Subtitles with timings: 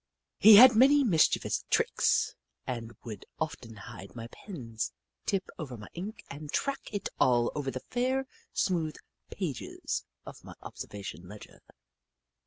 [0.39, 2.33] He had many mischievous tricks
[2.65, 4.93] and would often hide my pens,
[5.27, 8.95] tip over my ink and track it all over the fair, smooth
[9.29, 11.61] pages of my observa tion ledger.